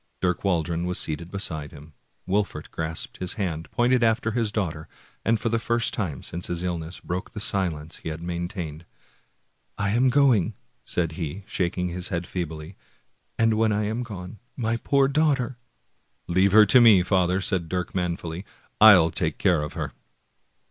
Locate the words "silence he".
7.39-8.09